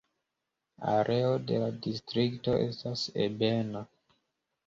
Areo 0.93 1.33
de 1.51 1.59
la 1.63 1.67
distrikto 1.85 2.55
estas 2.63 3.03
ebena. 3.27 3.83